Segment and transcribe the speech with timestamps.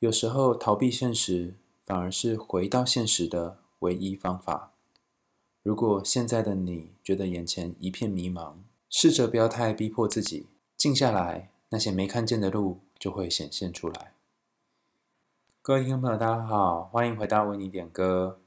[0.00, 4.70] 有时候逃避现实，反而是回到现实的唯一方法。
[5.64, 8.54] 如果现在的你觉得眼前一片迷茫，
[8.88, 14.12] 试着不要太逼迫自己，静下来，那些没看见的路就会显现出来。
[15.60, 18.38] 各位听众朋友，大家好，欢迎回到为你点歌。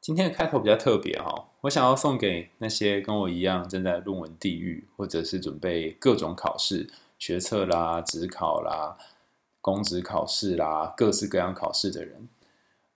[0.00, 6.88] 今天的开头比较特别哦，我想要送给那些跟我一样正在论文地狱，或者是准备各种考试、
[7.18, 8.96] 学测啦、指考啦、
[9.60, 12.28] 公职考试啦，各式各样考试的人。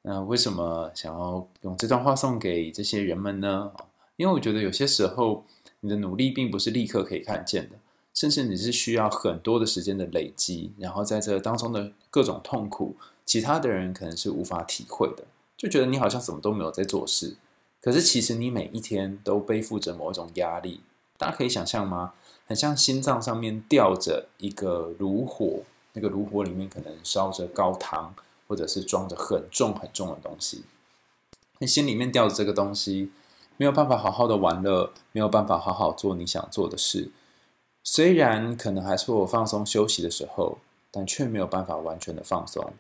[0.03, 3.73] 那为什么想要用这段话送给这些人们呢？
[4.17, 5.45] 因为我觉得有些时候
[5.81, 7.77] 你的努力并不是立刻可以看见的，
[8.13, 15.25] 甚至你是需要很多的时间的累积，然后在这当中的各种痛苦，其他的人可能是无法体会的。
[15.57, 17.37] 就觉得你好像什么都没有在做事，
[17.81, 20.81] 可是其实你每一天都背负着某一种压力。
[21.17, 22.13] 大家可以想象吗？
[22.47, 25.61] 很像心脏上面吊着一个炉火，
[25.95, 28.15] 那个炉火里面可能烧着高汤，
[28.47, 30.63] 或者是装着很重很重的东西。
[31.59, 33.11] 你心里面吊着这个东西，
[33.57, 37.11] 没有办法好好的玩乐，没有办法好好做你想做的事。
[37.83, 40.59] 虽然可能还是我放松休息的时候，
[40.91, 42.75] 但却没有办法完全的放松。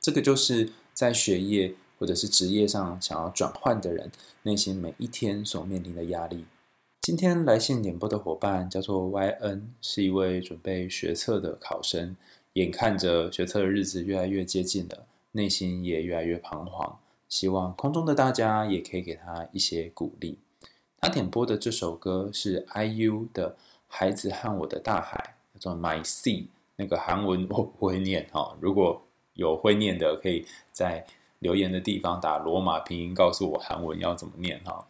[0.00, 0.72] 这个就是。
[0.98, 4.10] 在学业或者是职业上想要转换的人，
[4.42, 6.44] 内心每一天所面临的压力。
[7.00, 12.16] 今天来信点播的伙伴叫做 YN，是一位准备学测的考生，
[12.54, 16.98] 眼看着学测的日子越来越接近了，内心也越来越彷徨。
[17.28, 20.38] 希望空中的大家也可以给他一些鼓励。
[21.00, 23.50] 他点播的这首歌是 IU 的
[23.86, 26.46] 《孩子和我的大海》，叫做 My Sea，
[26.76, 29.02] 那个韩文我不会念哈，如果。
[29.34, 31.06] 有会念的，可以在
[31.38, 34.84] 留言的地方打罗马拼音，告诉我韩文要怎么念哈。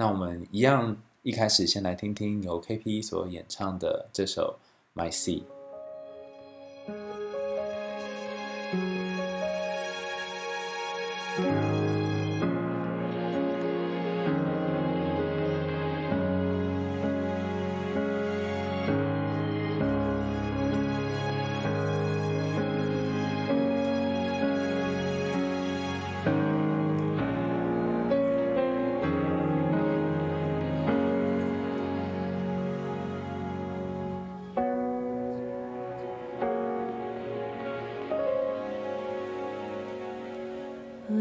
[0.00, 4.58] 那我们一样，一开始先来听听由 KP 所演唱的这首
[4.98, 5.42] 《My Sea》。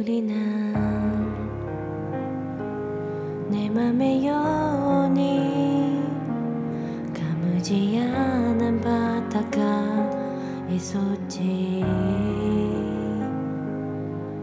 [0.09, 0.40] 소리 난내
[3.70, 6.02] 맘에 여운이
[7.14, 11.86] 가무지 않은 바다가 있었지.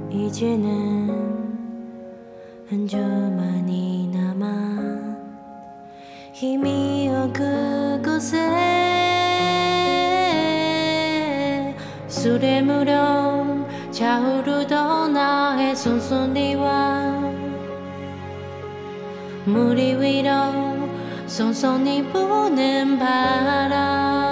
[0.08, 1.10] 이제는
[2.70, 3.15] 한줄
[14.36, 17.22] 서두르던 나의 손손이와
[19.44, 20.30] 무리 위로
[21.26, 24.26] 손손이 부는 바람.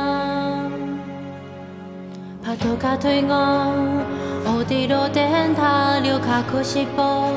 [2.43, 3.33] 파도가 되고
[4.47, 7.33] 어디로든 달려가고 싶어?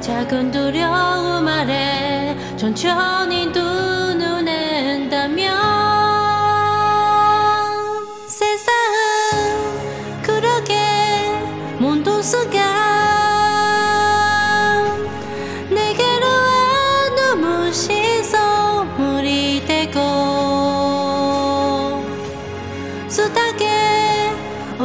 [0.00, 5.67] 작은 두려움 아래 천천히 눈을 낸다면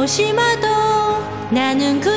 [0.04, 0.68] 조심하도
[1.50, 2.13] 나는 그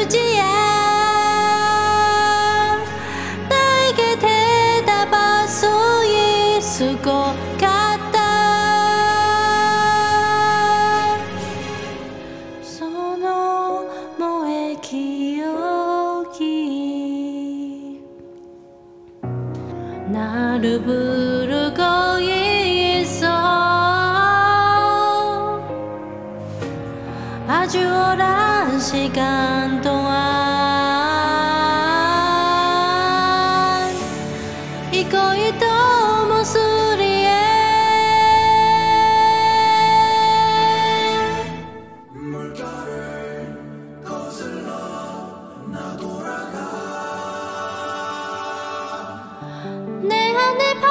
[50.57, 50.86] 하늘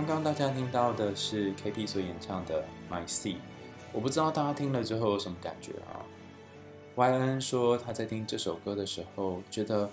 [0.00, 3.34] 刚刚大家听到的是 KP 所演唱的《My Sea》，
[3.92, 6.00] 我不知道大家听了之后有什么感觉啊
[6.96, 9.90] ？YN 说他在听这首歌的时候，觉得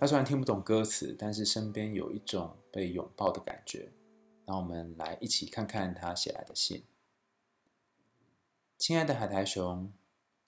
[0.00, 3.90] 他虽然听不懂歌词，但是身边有一种被拥抱的感觉。
[4.46, 6.84] 让我们来一起看看他写来的信。
[8.78, 9.92] 亲爱的海苔熊，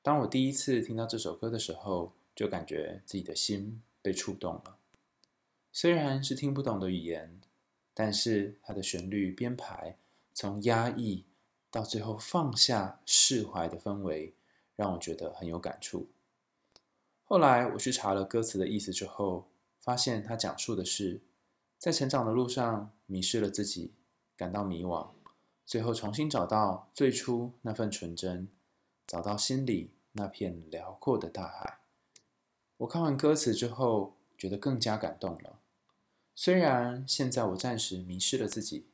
[0.03, 4.79] 当我第一次听到这首歌的时候，就感觉自己的心被触动了。
[5.71, 7.41] 虽然是听不懂的语言，
[7.95, 9.97] 但是它的旋律编排，
[10.35, 11.25] 从压抑
[11.71, 14.35] 到最后放下、释怀的氛围，
[14.75, 16.09] 让我觉得很有感触。
[17.25, 19.49] 后来我去查了歌词的意思之后，
[19.79, 21.21] 发现它讲述的是，
[21.79, 23.93] 在成长的路上迷失了自己，
[24.37, 25.09] 感到迷惘，
[25.65, 28.49] 最后重新找到最初那份纯真，
[29.07, 31.79] 找到心里那片辽阔的大海。
[32.79, 35.61] 我看完歌词之后，觉得更加感动了。
[36.37, 38.87] 虽然现在我暂时迷失了自己，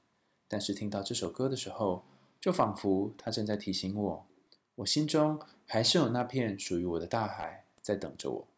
[0.46, 2.04] 但是听到这首歌的时候，
[2.38, 4.26] 就仿佛它正在提醒我，
[4.76, 8.48] 我心中还是有那片属于我的大海在等着我。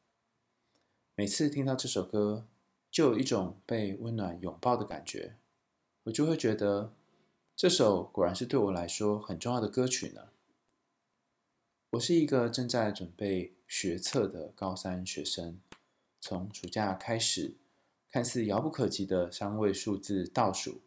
[1.14, 2.48] 每次听到这首歌，
[2.90, 5.36] 就有一种被温暖拥抱的感觉，
[6.04, 6.92] 我就会觉得，
[7.54, 10.30] 这首果然是对我来说很重要的歌曲呢。
[11.90, 15.60] 我是一个正在准备学测的高三学生，
[16.20, 17.54] 从暑假开始。
[18.12, 20.82] 看似遥不可及的三位数字倒数，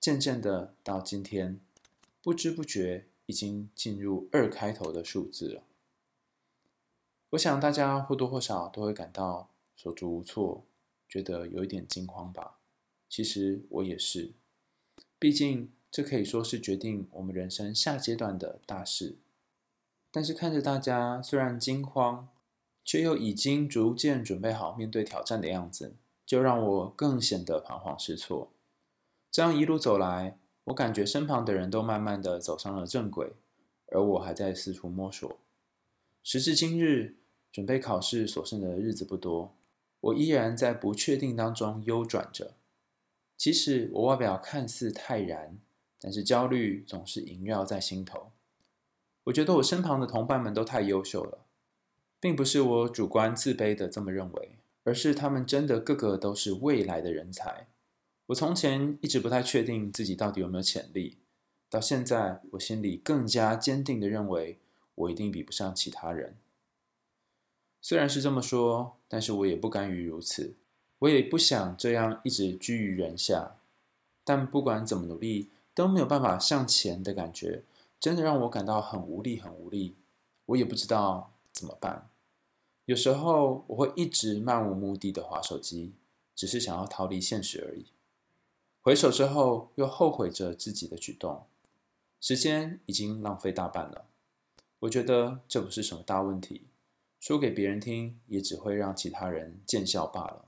[0.00, 1.60] 渐渐的到今天，
[2.22, 5.62] 不知不觉已经进入二开头的数字了。
[7.30, 10.64] 我想大家或多或少都会感到手足无措，
[11.06, 12.58] 觉得有一点惊慌吧。
[13.06, 14.32] 其实我也是，
[15.18, 19.16] 毕竟这可以说是决定我们人生下阶段的大事。
[20.10, 22.28] 但是看着大家虽然惊慌，
[22.82, 25.94] 却又已经逐渐准备好面对挑战的样子。
[26.32, 28.50] 就让我更显得彷徨失措。
[29.30, 33.34] 这样一路走来，我感觉身旁的人都慢慢的走上了正轨，
[33.88, 35.30] 而我还在四处摸索。
[36.22, 37.16] 时至今日，
[37.52, 39.54] 准备考试所剩的日子不多，
[40.00, 42.54] 我依然在不确定当中悠转着。
[43.36, 45.58] 即使我外表看似泰然，
[46.00, 48.30] 但是焦虑总是萦绕在心头。
[49.24, 51.44] 我觉得我身旁的同伴们都太优秀了，
[52.18, 54.56] 并不是我主观自卑的这么认为。
[54.84, 57.68] 而是他们真的个个都是未来的人才。
[58.26, 61.18] 我从前一直不太确定自己到底有没有潜力，
[61.68, 64.58] 到现在我心里更加坚定的认为，
[64.94, 66.36] 我一定比不上其他人。
[67.80, 70.54] 虽然是这么说，但是我也不甘于如此，
[71.00, 73.56] 我也不想这样一直居于人下。
[74.24, 77.64] 但不管怎么努力，都没有办法向前的感觉，
[77.98, 79.96] 真的让我感到很无力，很无力。
[80.46, 82.08] 我也不知道怎么办。
[82.92, 85.94] 有时候我会一直漫无目的的滑手机，
[86.34, 87.86] 只是想要逃离现实而已。
[88.82, 91.46] 回首之后，又后悔着自己的举动，
[92.20, 94.04] 时间已经浪费大半了。
[94.80, 96.66] 我觉得这不是什么大问题，
[97.18, 100.44] 说给别人听也只会让其他人见笑罢了。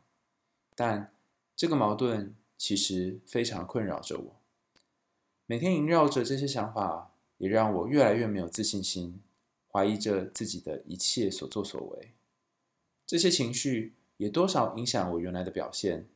[0.77, 1.15] 但
[1.57, 4.37] 这个矛盾其实非常困扰着我，
[5.47, 9.23] 每天萦绕着这些想法，也让我越来越没有自信心，
[9.67, 12.11] 怀疑着自己的一切所作所为。
[13.07, 16.09] 这些情绪也多少影响我原来的表现，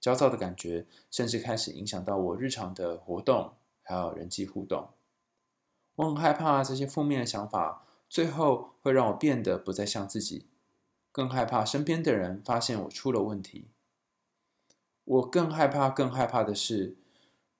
[0.00, 4.90] 焦躁的感觉甚至开始影响到我日常的活动，还有人际互动。
[5.96, 10.46] 我很害怕这些负面的想法最后会让我变得不再像自己，
[11.10, 13.68] 更害怕身边的人发现我出了问题。
[15.04, 16.96] 我更害怕，更害怕的是，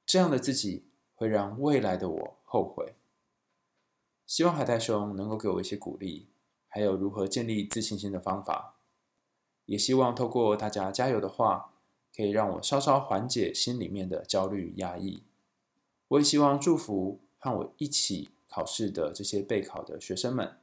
[0.06, 2.94] 这样的自己会让未来的我后悔。
[4.26, 6.28] 希望海带熊能够给我一些鼓励。
[6.74, 8.76] 还有如何建立自信心的方法，
[9.66, 11.74] 也希望透过大家加油的话，
[12.16, 15.22] 可以让我稍稍缓解心里面的焦虑压抑。
[16.08, 20.56] 我也希望祝福和我一起考试的这些备考的学生们，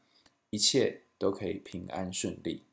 [0.50, 2.64] 一切都可以平安顺利。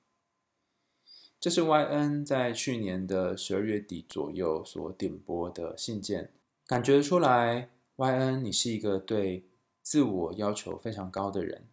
[1.38, 6.32] 这是 YN 在去年的十二月底左右所点播的信件，
[6.66, 9.44] 感觉出来，YN 你是一个对
[9.82, 11.66] 自我要求非常高的人。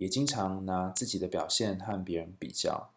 [0.00, 2.88] 也经常拿自己的表现和别人比较，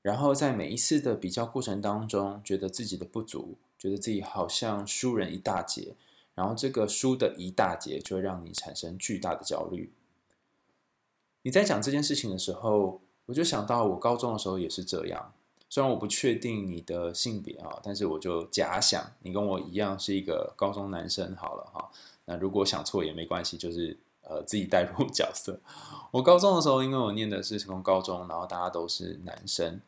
[0.00, 5.94] 然后在每一次的比较过程当中，觉得自己的不足，觉得自己好像输人一大截，
[6.34, 9.92] 然后这个输的一大截就会让你产生巨大的焦虑。
[11.42, 15.34] 你在讲这件事情的时候，我就想到我高中的时候也是这样，
[15.68, 21.90] 虽然我不确定你的性别啊，但是我就假想你跟我一样是一个高中男生好了哈。
[22.24, 23.98] 那如果想错也没关系，就是。
[24.28, 25.58] 呃，自己带入 角色。
[26.10, 29.80] 我高中的时候，因为我念的是成功高中，然后大家都是男生。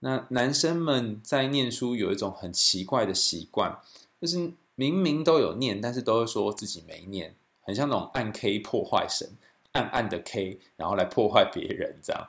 [0.00, 3.78] 那男生们在念书有一种很奇怪的习惯，
[4.20, 9.30] 就是明明都有念，但是都会说自己没念，很像那种暗 K 破坏神，
[9.72, 12.28] 暗暗的 K，然后来破坏别人这样。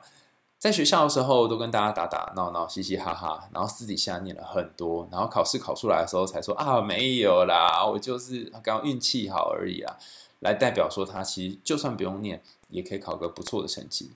[0.58, 9.98] 在学校的时候都跟大家打打闹闹、嘻嘻哈哈，然后私底下念了很多，然后考试考出来的时候才说啊，没有啦，我就是刚刚运气好而已啦，
[10.40, 14.10] 来代表说他其实就算不用念，也可以考个不错的成绩。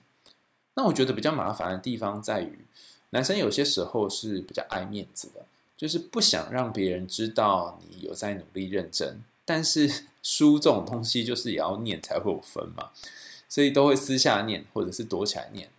[0.75, 2.59] 那我觉得比较麻烦的地方在于，
[3.09, 12.91] 男生有些时候是比较爱面子的，就是不想让别人知道你有在努力认真，但是 书这种东西就是也要念才会有分嘛，
[13.49, 15.69] 所以都会私下念或者是躲起来念。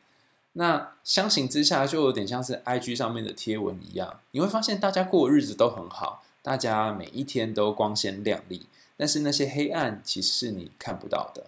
[0.54, 8.66] 那相形之下，就有点像是 IG 上面的贴文一样，你会发现大家过日子都很好，大家每一天都光鲜亮丽，
[9.02, 11.46] 但是那些黑暗其实是你看不到的。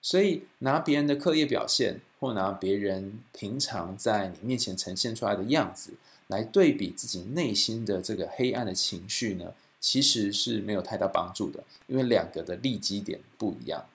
[0.00, 5.94] 所以拿别人的课业表现，或拿别人平常在你面前呈现出来的样子，
[6.28, 13.86] 来对比自己内心的这个黑暗的情绪呢，其实是没有太大帮助的，因为两个的立基点不一样。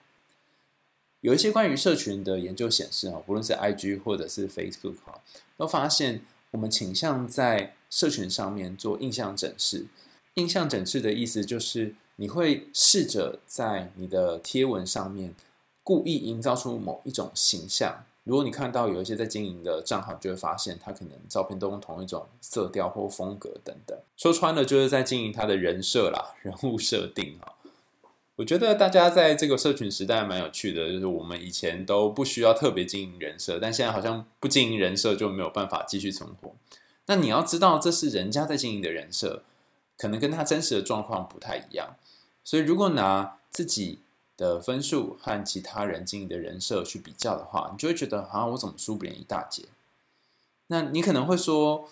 [1.22, 5.16] 有一些关于社群的研究显示啊，不论是 IG 或者是 Facebook 啊，
[5.56, 6.20] 都发现
[6.50, 9.86] 我们倾向在社群上面做印象整饰。
[10.34, 15.34] 印象整饰的意思就是你会试着在你的贴文上面
[15.82, 18.04] 故意营造出某一种形象。
[18.24, 23.98] 如果你看到有一些在经营的账号，就会发现他可能照片都用同一种色调或风格等等。
[24.16, 27.54] 说穿了就是在经营他的人设啦，人物设定啊。
[28.36, 36.54] 我觉得大家在这个社群时代蛮有趣的，就是我们以前都不需要特别经营人设，但现在好像不经营人设就没有办法继续存活。
[37.06, 39.42] 那你要知道，这是人家在经营的人设，
[39.96, 41.96] 可能跟他真实的状况不太一样。
[42.44, 44.00] 所以，如果拿自己
[44.36, 49.64] 的分数和其他人经营的人设去比较的话，你就会觉得，好像我怎么输别人一大截？
[50.68, 51.88] 那你可能会说，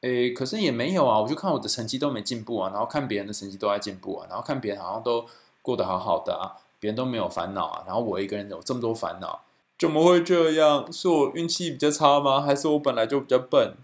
[0.00, 5.26] 诶，可是也没有啊，我就看我的成绩都没进步啊，然后看别人的成绩都在进步啊，然后看别人好像都。
[5.64, 9.42] 过得好好的啊，别人都没有烦恼啊，然后我一个人有这么多烦恼，
[9.78, 10.92] 怎么会这样？
[10.92, 12.40] 是我运气比较差吗？
[12.40, 13.76] 还是我本来就比较笨？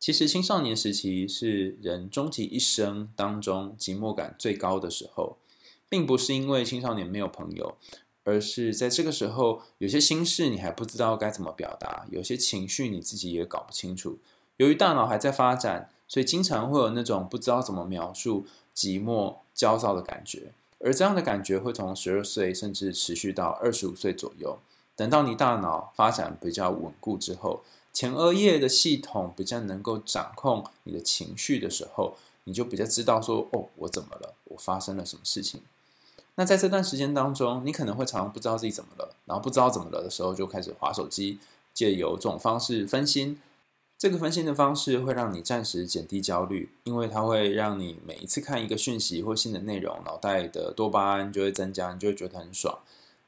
[0.00, 5.36] 其实青少年时期是人终其一生当中寂寞感最高的时候，
[5.90, 7.76] 并不是因为青少年没有朋友，
[8.24, 14.18] 而是在这个时候有些心事你还不知道该怎么表达，有些情绪你自己也搞不清楚。
[14.56, 20.52] 由于大脑还在发展，所以经常会有那种不知道怎么描述寂寞、焦躁的感觉。
[20.78, 24.58] 而这样的感觉会从十二岁甚至持续到二十五岁左右。
[24.96, 27.62] 等到你大脑发展比较稳固之后，
[27.92, 34.34] 前额叶的系统比较能够掌控你的情绪的时候，你就比较知道说：“哦，我怎么了？
[34.44, 35.60] 我发生了什么事情？”
[36.36, 41.38] 那在这段时间当中，你可能会常常不知道自己怎么了，然后不知道怎么了的时候，就开始划手机，
[41.74, 43.40] 借由这种方式分心。
[43.98, 52.78] 这个分心的方式会让你暂时减低焦虑，因为它会让你每一次看一个讯息或新的内容，脑袋的多巴胺就会增加，你就会觉得很爽。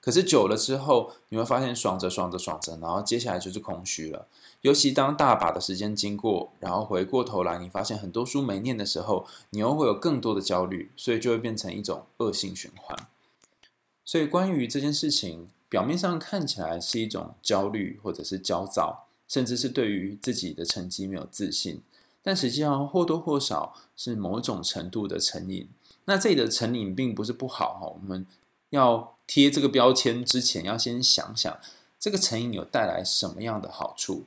[0.02, 4.26] 可是久了之后，你会发现爽着爽着爽着，然后接下来就是空虚了。
[4.60, 12.98] 尤其当大把的时间经过，然后回过头来，你发现很多书没念的时候，你又会有更多的焦虑，所以就会变成一种恶性循环。
[14.04, 19.06] 所以关于这件事情，表面上看起来是一种焦虑或者是焦躁。
[19.28, 21.80] 甚至是对于自己的成绩没有自信，
[22.22, 25.70] 但实际上或多或少是某种程度的成瘾。
[26.04, 28.26] 那这里的成瘾并不是不好哈，我们
[28.72, 31.58] 要贴这个标签之前，要先想想
[31.98, 34.24] 这个成瘾有带来什么样的好处。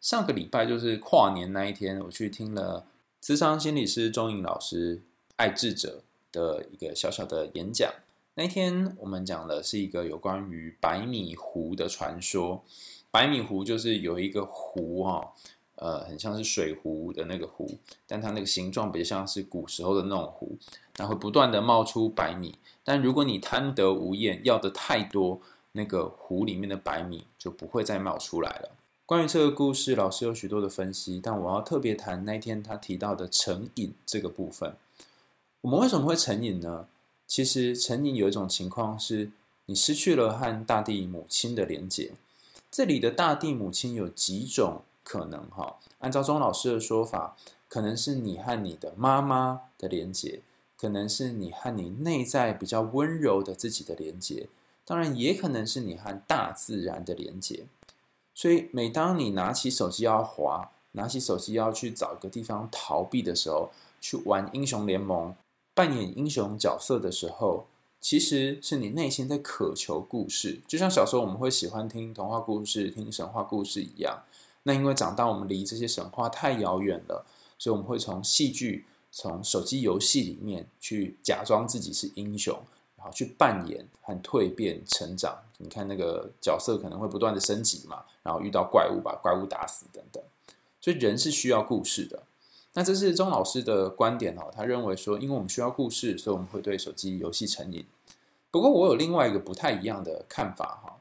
[0.00, 2.86] 上个礼拜就是跨年那一天，我去听了
[3.22, 5.00] 咨商心理师钟颖老师
[5.36, 7.90] 爱智者的一个小小的演讲。
[8.34, 12.62] 那一天我们讲的是一个有关于白米湖的传说。
[13.10, 15.32] 白米湖就是有一个湖哈，
[15.76, 20.58] 呃，很像是水壶的那个壶，但它那个形状比较像是古时候的那种壶，
[20.92, 22.58] 它会不断的冒出白米。
[22.84, 25.40] 但如果你贪得无厌，要的太多，
[25.72, 28.70] 那个壶里面的白米就不会再冒出来了。
[29.06, 34.76] 关于这个故事，老师有许多的分析，但我要特别谈那天他提到的成瘾这个部分。
[35.62, 36.86] 我们为什么会成瘾呢？
[37.26, 39.30] 其实成瘾有一种情况是，
[39.66, 42.12] 你失去了和大地母亲的连结。
[42.70, 45.76] 这里的大地母亲有几种可能哈？
[46.00, 47.36] 按照钟老师的说法，
[47.68, 50.40] 可能是你和你的妈妈的连结，
[50.84, 54.48] 可能是你和你内在比较温柔的自己的连接，
[54.84, 57.64] 当然也可能是你和大自然的连接。
[58.34, 65.34] 所以，每当你拿起手机要滑，拿起手机要去找一个地方逃避的时候，去玩英雄联盟，
[65.72, 67.64] 扮演英雄角色的时候。
[67.98, 74.24] 其实是你内心在渴求故事，就像小时候我们会喜欢听童话故事、听神话故事一样。
[74.64, 77.24] 那因为长大我们离这些神话太遥远了，
[77.56, 78.84] 所以我们会从戏剧、
[79.16, 82.52] 从手机游戏里面去假装自己是英雄，
[82.96, 85.38] 然后去扮演和蜕变成长。
[85.58, 90.20] 你看那个角色可能会不断的升级嘛，然后遇到怪物把怪物打死等等。
[90.80, 92.24] 所以人是需要故事的。
[92.72, 97.86] 那这是钟老师的观点哦，他认为说，因为我们需要故事，所以我们会对手机游戏成瘾。
[98.50, 100.96] 不过我有另外一个不太一样的看法哈。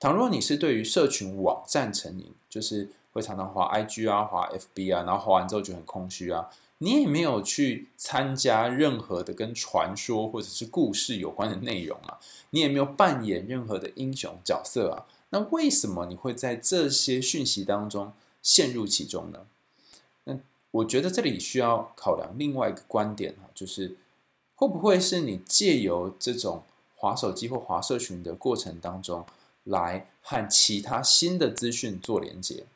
[0.00, 6.48] 倘若你是对于社群网站成瘾，就是会常常滑 IG 啊、滑 FB 啊，然后滑完之后就很空虚啊。
[6.78, 12.18] 你也没有去参加任何的跟传说或者是故事有关的内容啊，
[12.50, 19.46] 你也没有扮演任何的英雄角色啊，那为什么你会在这些讯息当中陷入其中呢？
[20.24, 20.38] 那
[20.70, 23.96] 我觉得这里需要考量另外一个观点啊，就是
[24.54, 26.62] 会不会是你借由这种
[26.94, 29.26] 滑手机或滑社群的过程当中，
[29.64, 32.66] 来和其他新的资讯做连接？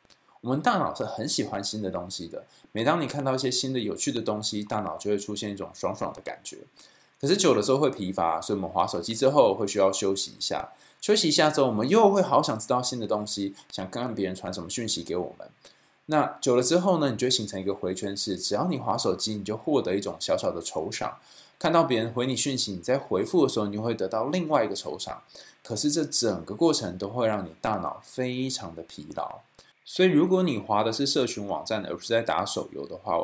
[0.43, 2.43] 我们大脑是很喜欢新的东西的。
[2.73, 6.57] 每当你看到一些新的有趣的东西，大脑就会出现一种爽爽的感觉。
[7.21, 10.73] 可是久了之后会疲乏，所以我们滑手机之后会需要休息一下。
[10.99, 15.47] 休息一下之后，我们又会好想知道新的东西，想看看别人传什么讯息给我们。
[16.07, 21.19] 那久了之后呢，你就会形成一个回圈式，只要你滑手机，你就获得一种小小的酬赏。
[21.57, 25.23] 看到别人回你讯息，你在回复的时候，你就会得到另外一个酬赏。
[25.63, 29.39] 可是这整个过程都会让你大脑非常的疲劳。
[29.85, 33.17] 所以，如果你滑的是社群网站，而不是在打手游的话，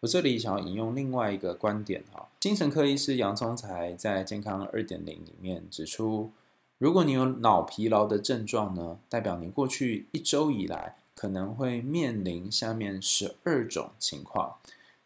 [0.00, 2.28] 我这里想要引用另外一个观点哈。
[2.38, 6.30] 精神科医师杨聪才在《健康二点零》里面指出，
[6.78, 14.56] 如果你有脑疲劳的症状呢，代表你过去一周以来可能会面临下面十二种情况。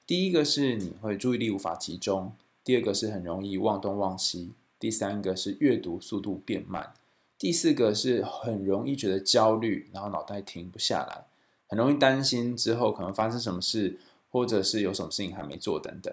[0.06, 2.32] 第一个是你会注意力无法集中，
[2.64, 6.92] 第二个是很容易忘东忘西，第三个是阅读速度变慢。
[7.38, 11.26] 第四个是很容易觉得焦虑，然后脑袋停不下来，
[11.68, 16.12] 很容易担心之后可能发生什么事，或者是有什么事情还没做等等。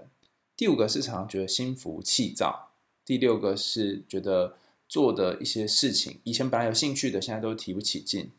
[0.55, 2.69] 第五个是常常觉得心浮气躁。
[3.03, 4.55] 第六个是觉得
[4.87, 8.31] 做的一些事情，以前本来有兴趣的，现在都提不起劲。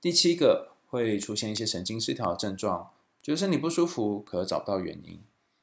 [0.00, 2.90] 第七个会出现一些神经失调的症状，
[3.22, 5.20] 觉得身体不舒服，可找不到原因。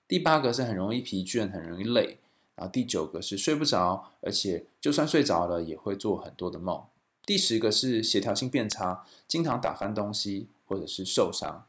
[0.07, 2.17] 第八个是很容易疲倦，很容易累。
[2.61, 6.79] 然后第九个是睡不着，而且就算睡着了也会做很多的梦。
[7.25, 11.65] 第十个是协调性变差，经常打翻东西或者是受伤。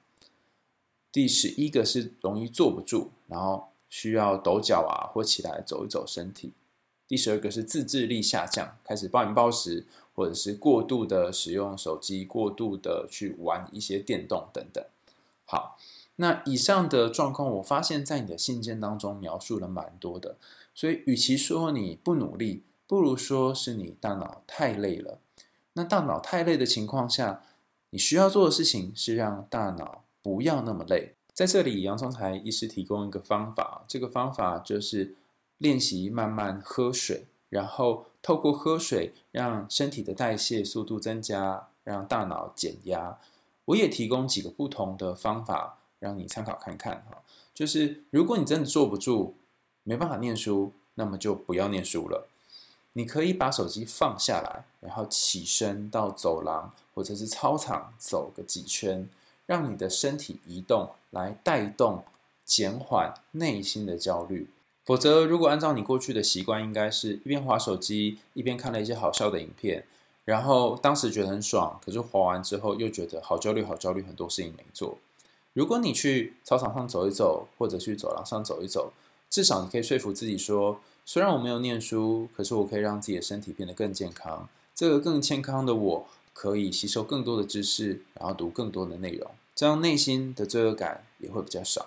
[1.10, 6.52] 第十一个是容易坐不住，然后需要抖脚啊或起来走一走身体。
[7.08, 14.84] 第十二个是自制力下降，开始暴饮暴食，或者是过度的使用手机，过度的去玩一些电动等等。
[15.46, 15.78] 好，
[16.16, 20.36] 那以上的状况，我发现在你的信件当中描述了蛮多的。
[20.74, 25.20] 所以，与其说你不努力，不如说是你大脑太累了。
[25.74, 27.42] 那大脑太累的情况下，
[27.90, 31.14] 你需要做的事情是让大脑不要那么累。
[31.34, 35.14] 在这里，杨聪才医师提供一个方法，这个方法就是
[35.58, 43.18] 练习慢慢喝水，然后透过喝水让身体的代谢速度增加，让大脑减压。
[43.66, 47.22] 我也提供几个不同的方法让你参考看看哈，
[47.54, 49.36] 就是如果你真的坐不住。
[49.84, 52.28] 没办法念书，那么就不要念书了。
[52.94, 59.08] 你可以把手机放下来，然后起身到走廊或者是操场走个几圈，
[59.46, 62.04] 让你的身体移动来带动、
[62.44, 64.50] 减缓内心的焦虑。
[64.84, 69.86] 否则，如果按照你过去的习惯，应该是一边滑手机一边看了一些好笑的影片，
[70.26, 74.98] 然后当时觉得很爽，可是滑完之后又觉得好焦虑、好焦虑，很多事情没做。
[75.54, 78.92] 如果你去操场上走一走，或者去走廊上走一走。
[79.32, 84.46] 至少你可以说服自己说，虽然我没有念书，可是我可以让自己的身体变得更健康。
[84.74, 91.86] 这个更健康的我，可以吸收更多的知识，然后读更多的内容，这样内心的罪恶感也会比较少。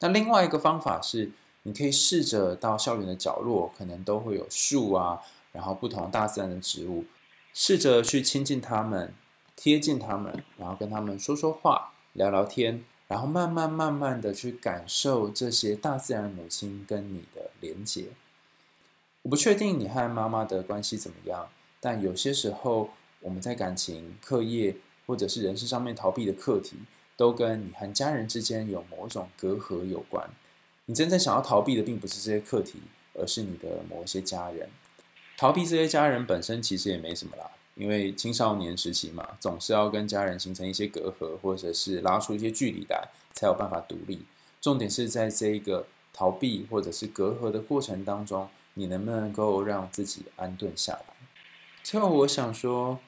[0.00, 1.30] 那另外一个方法是，
[1.62, 5.20] 你可以试着到校园的角落，可能都会有树啊，
[5.52, 7.06] 然后不同大自然的植物，
[7.54, 9.14] 试着去亲近它们，
[9.56, 12.84] 贴近它们，然后跟它们说说话，聊聊天。
[13.10, 18.04] 然后慢慢慢慢的去感受这些大自然母亲跟你的连接。
[19.22, 21.48] 我不确定你和妈妈的关系怎么样，
[21.80, 24.76] 但有些时候我们在感情、课业
[25.08, 26.76] 或者是人生上面逃避的课题，
[27.16, 30.30] 都跟你和家人之间有某种隔阂有关。
[30.86, 32.80] 你真正想要逃避的并不是这些课题，
[33.14, 34.70] 而是你的某一些家人。
[35.36, 37.50] 逃避这些家人本身其实也没什么啦。
[37.74, 44.22] 因为青少年时期嘛，总是要跟家人形成一些隔阂，或者是拉出一些距离来，才有办法独立。
[44.60, 51.14] 重点是在这一个逃避或者是隔阂的过程当中，你能不能够让自己安顿下来？
[51.82, 52.98] 最后，我想说，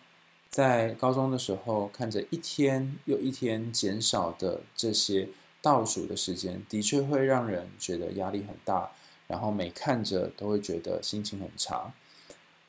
[0.49, 5.29] 在高中的时候，看着一天又一天减少的这些
[5.61, 8.91] 倒数的时间，的确会让人觉得压力很大，
[9.27, 11.93] 然后每看着都会觉得心情很差。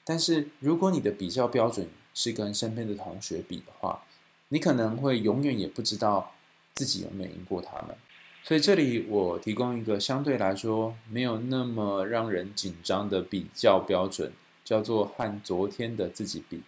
[0.03, 4.03] 但是如果你的比较标准是跟身边的同学比的话，
[4.49, 6.33] 你可能会永远也不知道
[6.73, 7.95] 自己有没有赢过他们。
[8.43, 14.33] 所以这里我提供一个相对来说没有那么让人紧张的比较标准，
[14.65, 16.61] 叫做和昨天的自己比。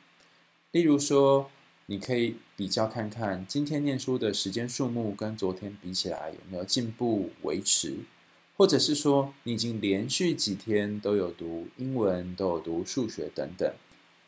[0.71, 1.52] 例如说，
[1.88, 7.98] 你可以比较看看今天念书的时间数目跟昨天比起来有没有进步维持，
[8.58, 13.72] 或者是说你已经连续几天都有读英文，都有读数学等等。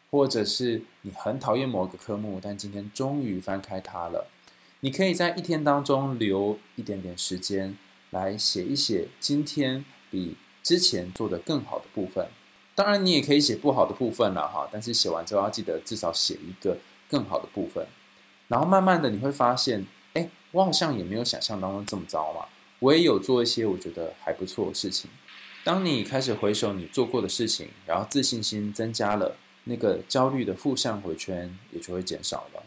[0.09, 4.27] 或者是你很讨厌某个科目，但今天终于翻开它了。
[4.79, 7.77] 你可以在一天当中留一点点时间
[8.11, 12.29] 来写一写今天比之前做得更好的部分。
[12.73, 14.69] 当然，你也可以写不好的部分了哈。
[14.71, 16.77] 但是写完之后要记得至少写一个
[17.09, 17.85] 更好的部分。
[18.47, 22.45] 然后慢慢的你会发现，哎，我好像也没有想象当中这么糟嘛。
[22.79, 25.09] 我也有做一些我觉得还不错的事情。
[25.63, 29.37] 当你开始回首你做过的事情，然后自信心增加了。
[29.69, 32.63] 那个焦虑的负向回圈也就会减少了。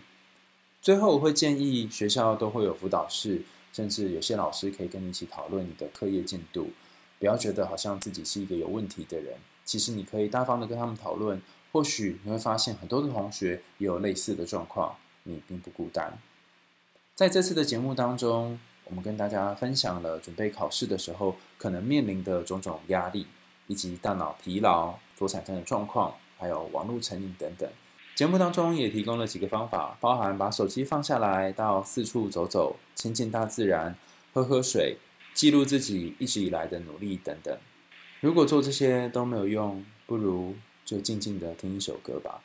[0.83, 3.41] 最后，我会建议学校都会有辅导室，
[3.73, 6.73] 甚至有些老师可以跟你一起讨论你的课业进度。
[7.19, 11.41] 不要觉得好像自己是一个有问题的人，其实你可以大方的跟他们讨论。
[11.73, 16.19] 或许你会发现很多的同学也有类似的状况，你并不孤单。
[17.15, 18.59] 在这次的节目当中，
[18.91, 23.27] 我们跟大家分享了准备考试的时候可能面临的种种压力，
[23.69, 26.15] 以及大脑疲劳所产生的状况。
[26.37, 27.69] 还有网络成瘾等等，
[28.15, 33.95] 节目当中也提供了几个方法，包含把手机放下来，到四处走走，亲近大自然，
[34.33, 34.97] 喝喝水，
[35.35, 37.55] 记录自己一直以来的努力等等。
[38.21, 42.41] 如果做这些都没有用，不如就静静的听一首歌吧。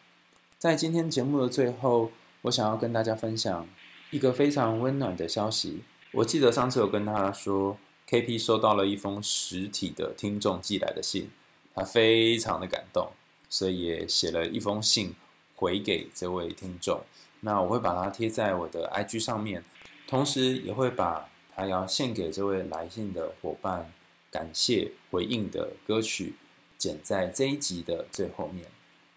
[0.59, 3.65] 在今天节目的最后，我想要跟大家分享
[4.11, 5.83] 一个非常温暖的消息。
[6.15, 7.77] 我记得上次有跟他说
[8.09, 11.29] ，KP 收到了一封实体的听众寄来的信，
[11.73, 13.11] 他非常的感动。
[13.49, 15.13] 所以也写了一封信
[15.55, 17.01] 回给这位听众，
[17.41, 19.63] 那我会把它贴在我的 IG 上面，
[20.07, 23.91] 同时也会把他要献给这位来信的伙伴
[24.31, 26.35] 感谢回应的歌曲
[26.77, 28.65] 剪在这一集的最后面。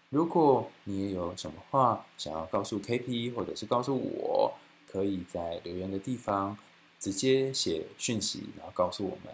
[0.09, 4.53] 如果你也有什么话想要告诉 KP，或者是告诉我，
[4.89, 6.57] 可以在留言的地方
[6.99, 9.33] 直接写讯息，然后告诉我们。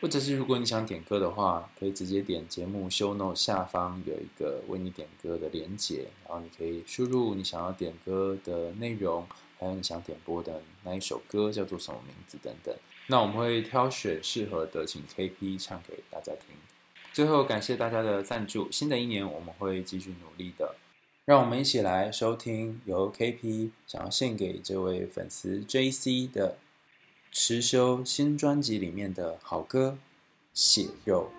[0.00, 9.26] 或者是如果你想点歌的话，可以直接点节目 show note 下方有一个为你点歌的连结，然后你可以输入你想要点歌的内容，
[9.58, 12.72] 还有你想点播的那一首歌叫做什么名字等等。
[13.08, 16.54] 那我们会挑选适合的，请 KP 唱给大家听。
[17.12, 20.76] 最后感谢大家的赞助，新的一年我们会继续努力的。
[21.24, 26.58] 让我们一起来收听由 KP 想要献给这位粉丝 JC 的。
[27.30, 29.96] 池修新专辑里面的好歌
[30.54, 31.30] 《血肉》。